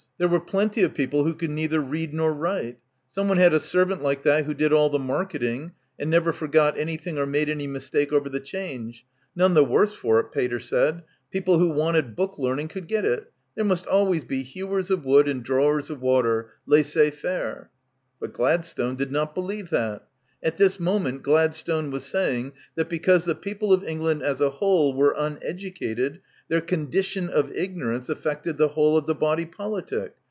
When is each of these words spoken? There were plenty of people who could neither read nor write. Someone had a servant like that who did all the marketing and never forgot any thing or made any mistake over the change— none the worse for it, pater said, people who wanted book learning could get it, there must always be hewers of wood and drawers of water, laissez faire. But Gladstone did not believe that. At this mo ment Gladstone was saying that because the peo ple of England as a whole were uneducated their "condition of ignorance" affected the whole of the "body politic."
There 0.17 0.27
were 0.29 0.39
plenty 0.39 0.83
of 0.83 0.93
people 0.93 1.23
who 1.23 1.33
could 1.33 1.49
neither 1.49 1.79
read 1.79 2.13
nor 2.13 2.31
write. 2.31 2.77
Someone 3.09 3.37
had 3.37 3.55
a 3.55 3.59
servant 3.59 4.03
like 4.03 4.21
that 4.21 4.45
who 4.45 4.53
did 4.53 4.71
all 4.71 4.87
the 4.91 4.99
marketing 4.99 5.71
and 5.97 6.11
never 6.11 6.31
forgot 6.31 6.77
any 6.77 6.95
thing 6.95 7.17
or 7.17 7.25
made 7.25 7.49
any 7.49 7.65
mistake 7.65 8.13
over 8.13 8.29
the 8.29 8.39
change— 8.39 9.03
none 9.35 9.55
the 9.55 9.63
worse 9.65 9.95
for 9.95 10.19
it, 10.19 10.31
pater 10.31 10.59
said, 10.59 11.01
people 11.31 11.57
who 11.57 11.69
wanted 11.71 12.15
book 12.15 12.37
learning 12.37 12.67
could 12.67 12.85
get 12.87 13.03
it, 13.03 13.31
there 13.55 13.65
must 13.65 13.87
always 13.87 14.23
be 14.23 14.43
hewers 14.43 14.91
of 14.91 15.05
wood 15.05 15.27
and 15.27 15.41
drawers 15.41 15.89
of 15.89 16.01
water, 16.01 16.51
laissez 16.67 17.09
faire. 17.09 17.71
But 18.19 18.31
Gladstone 18.33 18.95
did 18.97 19.11
not 19.11 19.33
believe 19.33 19.71
that. 19.71 20.07
At 20.43 20.57
this 20.57 20.79
mo 20.79 20.97
ment 20.97 21.21
Gladstone 21.21 21.91
was 21.91 22.03
saying 22.03 22.53
that 22.73 22.89
because 22.89 23.25
the 23.25 23.35
peo 23.35 23.53
ple 23.59 23.73
of 23.73 23.83
England 23.83 24.23
as 24.23 24.41
a 24.41 24.49
whole 24.49 24.91
were 24.91 25.13
uneducated 25.15 26.19
their 26.47 26.61
"condition 26.61 27.29
of 27.29 27.51
ignorance" 27.55 28.09
affected 28.09 28.57
the 28.57 28.69
whole 28.69 28.97
of 28.97 29.05
the 29.05 29.13
"body 29.15 29.45
politic." 29.45 30.15